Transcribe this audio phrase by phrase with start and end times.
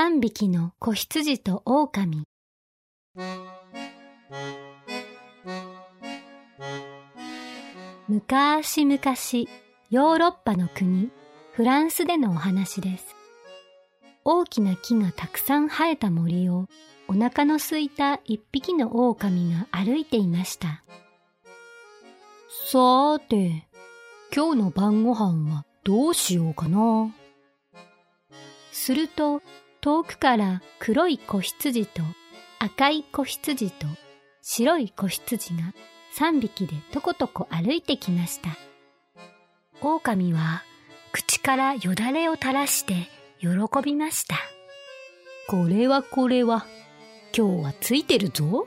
[0.00, 2.22] 三匹の子羊と狼。
[8.06, 9.00] 昔々
[9.90, 11.10] ヨーロッパの国
[11.50, 13.16] フランスでのお話です。
[14.24, 16.68] 大きな木がたくさん生えた森を
[17.08, 20.84] お腹の空いた一匹の狼が歩いていました。
[22.70, 23.66] さーて
[24.32, 27.12] 今日の晩ご飯はどうしようかな。
[28.70, 29.42] すると
[29.80, 32.02] 遠くから黒い子羊と
[32.58, 33.86] 赤い子羊と
[34.42, 35.74] 白い子羊が
[36.12, 38.50] 三匹でとことこ歩いてきました。
[39.80, 40.62] 狼は
[41.12, 42.94] 口からよだれを垂らして
[43.40, 43.48] 喜
[43.82, 44.36] びました。
[45.48, 46.66] これはこれは、
[47.36, 48.66] 今日はついてるぞ。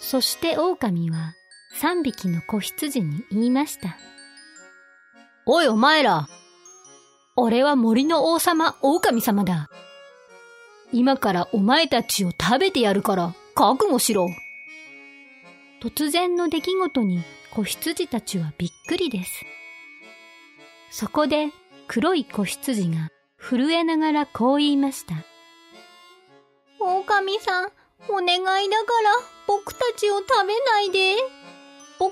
[0.00, 1.34] そして狼は
[1.74, 3.96] 三匹の子羊に言いました。
[5.44, 6.28] おいお前ら、
[7.36, 9.68] 俺は森の王様、狼様だ。
[10.90, 14.26] 今からお前たちを食べてやるから覚悟しろ。
[15.82, 17.22] 突然の出来事に
[17.54, 19.44] 子羊たちはびっくりです。
[20.90, 21.50] そこで
[21.88, 25.14] 黒い子羊が震えながらこう言いました。
[26.80, 27.68] 狼さん、
[28.08, 29.10] お願いだから
[29.46, 31.16] 僕たちを食べないで。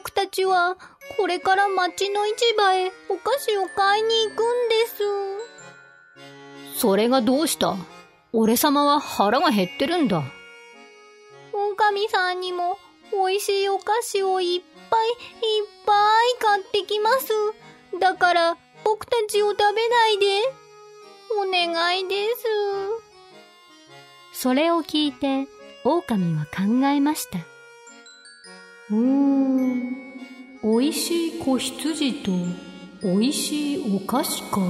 [0.04, 0.76] 僕たちは
[1.16, 4.84] これから町の市場へお菓子を買いに行くんで
[6.74, 6.78] す。
[6.78, 7.74] それがどうした？
[8.34, 10.22] 俺様は腹が減ってるんだ。
[11.54, 12.76] 狼さんにも
[13.12, 15.14] 美味しいお菓子をいっぱいいっ
[15.86, 15.96] ぱい
[16.38, 17.32] 買ってきます。
[17.98, 20.26] だから僕たちを食べないで。
[21.40, 22.14] お願いで
[24.34, 24.38] す。
[24.38, 25.48] それを聞いて
[25.82, 27.38] 狼は考えました。
[28.94, 29.96] うーん、
[30.62, 32.30] 美味しい子羊と
[33.02, 34.60] 美味しいお菓子か。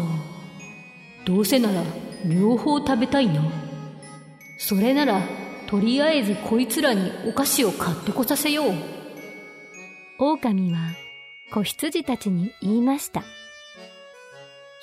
[1.27, 1.83] どうせなら
[2.27, 3.43] 両方食べたいな。
[4.59, 5.21] それなら
[5.67, 8.73] とりあえずこいつらにお菓子を買ってこさせよう。
[10.19, 10.79] 狼は
[11.53, 13.23] 子羊たちに言いました。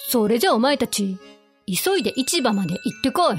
[0.10, 1.18] それじゃお前たち、
[1.66, 3.38] 急いで市場まで行ってこい。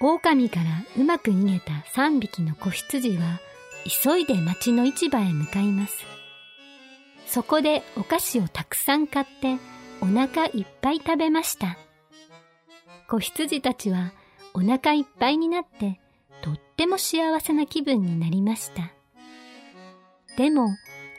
[0.00, 0.64] 狼から
[0.96, 3.38] うまく逃げた三匹の子羊は、
[3.84, 6.04] 急いで町の市場へ向かいます。
[7.26, 9.56] そこでお菓子をたくさん買って
[10.00, 11.78] お腹いっぱい食べました。
[13.08, 14.12] 子羊たちは
[14.54, 16.00] お腹いっぱいになって
[16.42, 18.92] とっても幸せな気分になりました。
[20.36, 20.70] でも、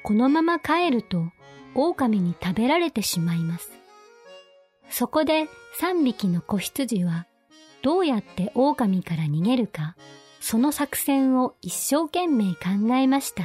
[0.03, 1.23] このまま帰ると
[1.75, 3.71] 狼に食べられてしまいます。
[4.89, 5.47] そこで
[5.79, 7.27] 三匹の子羊は
[7.81, 9.95] どうやって狼から逃げるか、
[10.41, 13.43] その作戦を一生懸命考えました。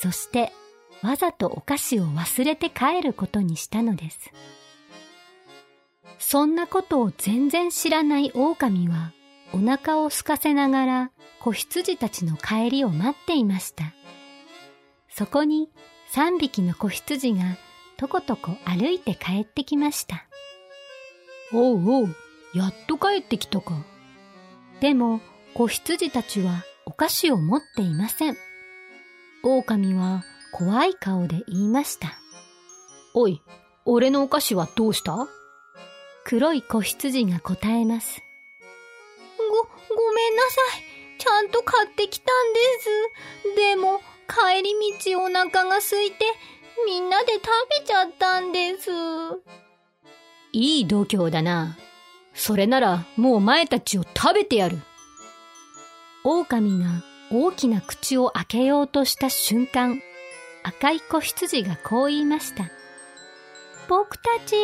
[0.00, 0.52] そして
[1.02, 4.18] わざとお菓子を忘れて帰ることにしたのです。
[6.18, 9.12] そんなことを全然知らない狼は
[9.54, 13.84] お腹を空かせながら子羊たちの帰りを待っていました。
[15.08, 15.70] そこに
[16.08, 17.56] 三匹の子羊が
[17.96, 20.26] とことこ歩いて帰ってきました。
[21.52, 22.16] おうおう、
[22.54, 23.84] やっと帰ってきたか。
[24.80, 25.20] でも
[25.54, 28.36] 子羊たちはお菓子を持っていません。
[29.42, 32.18] 狼は怖い顔で言いました。
[33.14, 33.42] おい、
[33.84, 35.28] 俺のお菓子はどうした？
[36.24, 38.22] 黒い子羊が答えます。
[39.38, 39.44] ご、
[39.94, 41.18] ごめんなさい。
[41.18, 43.56] ちゃんと買ってきたんです。
[43.56, 44.72] でも、帰り
[45.14, 46.24] 道お腹が空いて、
[46.86, 47.42] みんなで食
[47.80, 48.90] べちゃったんです。
[50.52, 51.76] いい度胸だな。
[52.34, 54.78] それならもう前たちを食べてやる。
[56.24, 56.86] 狼が
[57.30, 60.00] 大きな口を開けようとした瞬間、
[60.62, 62.70] 赤い子羊がこう言いました。
[63.88, 64.56] 僕たち、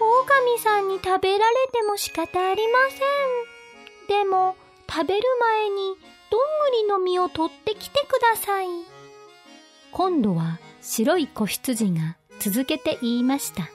[0.00, 4.24] 狼さんに食べられても仕方ありません。
[4.24, 4.56] でも、
[4.88, 5.76] 食べる前に
[6.30, 6.40] どん
[6.70, 8.66] ぐりの実を取ってきてください。
[9.92, 13.68] 今度は白い子羊が続けて言いました。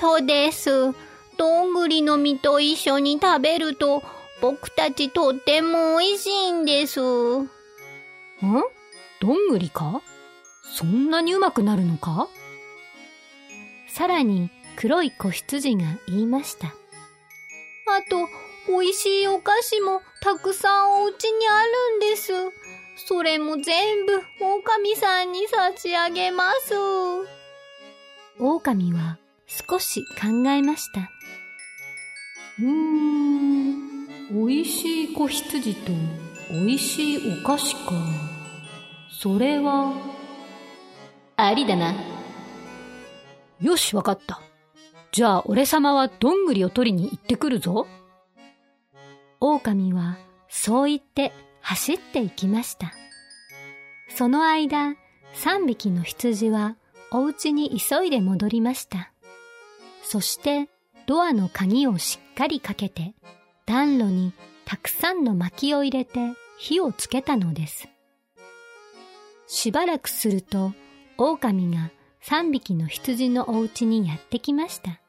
[0.00, 0.92] そうです。
[1.38, 4.02] どんぐりの実と一緒に食べると
[4.40, 7.00] 僕たちとっても美味しいんです。
[7.00, 7.48] ん
[9.20, 10.02] どんぐりか？
[10.74, 12.28] そんなにうまくなるのか？
[13.88, 16.68] さらに黒い子羊が言いました。
[16.68, 16.72] あ
[18.10, 18.28] と、
[18.68, 22.32] 美味しいお菓子もたくさんお家にあるんです。
[23.08, 26.74] それも全部狼さんに差し上げます。
[28.38, 31.08] 狼は少し考えました。
[32.58, 33.85] うーん、
[34.30, 35.92] 美味しい子羊と
[36.50, 37.92] 美味しいお菓子か。
[39.10, 39.92] それは、
[41.36, 41.94] ありだな。
[43.60, 44.40] よし、わかった。
[45.12, 47.86] じゃあ俺様はどんぐりを取りに行ってくるぞ。
[49.40, 50.18] 狼は
[50.48, 52.92] そう言って走って行きました。
[54.08, 54.96] その間、
[55.34, 56.76] 三匹の羊は
[57.10, 59.12] お家に急いで戻りました。
[60.02, 60.68] そして
[61.06, 63.14] ドアの鍵をしっかりかけて
[63.66, 64.32] 暖炉に
[64.64, 67.88] たくさんの薪を入れて火をつけたのです。
[69.46, 70.72] しばらくすると
[71.18, 71.90] 狼が
[72.20, 75.00] 三匹の羊のお家にやってきました。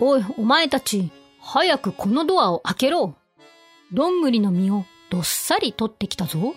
[0.00, 1.10] おい、お前たち、
[1.40, 3.14] 早くこのドアを開けろ。
[3.92, 6.54] どんぐりの実をどっさり取ってきたぞ。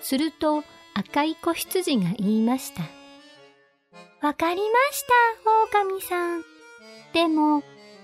[0.00, 0.64] すると
[0.94, 2.82] 赤い子羊が言いました。
[4.26, 5.04] わかりまし
[5.72, 6.44] た、狼さん。
[7.12, 7.62] でも、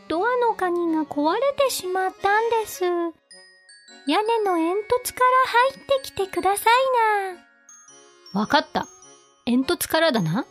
[0.09, 2.85] ドアの鍵が壊れてしまったんです。
[2.85, 6.75] 屋根の煙突から入ってきてください
[8.35, 8.41] な。
[8.41, 8.87] わかった。
[9.45, 10.47] 煙突からだな。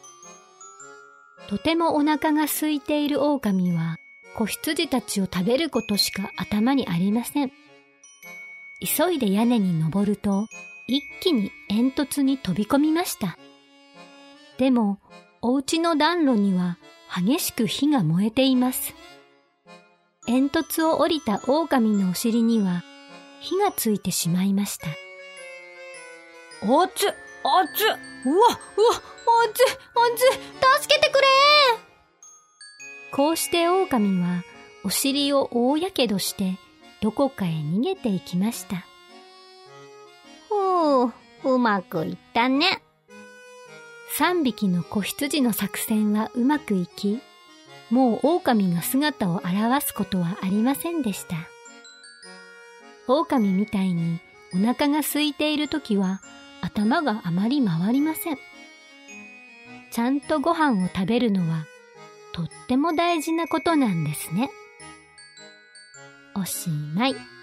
[1.49, 3.97] とてもお腹が空いている狼は、
[4.35, 7.51] 子羊たちを食べることしか頭にありません。
[8.79, 10.47] 急いで屋根に登ると、
[10.87, 13.37] 一気に煙突に飛び込みました。
[14.59, 14.99] でも、
[15.41, 16.77] お家の暖炉には
[17.15, 18.93] 激しく火が燃えています。
[20.27, 22.83] 煙突を降りた狼のお尻には
[23.39, 24.87] 火がついてしまいました。
[24.87, 24.95] あっ
[26.93, 27.95] つ、あっつ、うわ、
[28.25, 31.27] うわ、あっつ、あっつ、助けてくれ
[33.11, 34.43] こうして狼は
[34.83, 36.57] お尻を大やけどして
[37.01, 38.85] どこかへ逃げていきました。
[40.49, 42.81] ふう、うまくいったね。
[44.17, 47.21] 三匹の子羊の作戦はうまくいき、
[47.89, 51.35] もう狼が姿を現すことはありませんでした。
[53.07, 54.19] 狼みたいに
[54.53, 56.21] お腹が空いている時は
[56.61, 58.37] 頭があまり回りません。
[59.91, 61.65] ちゃんとご飯を食べるのは
[62.33, 64.49] とっても大事なことなんですね。
[66.35, 67.36] おしまい。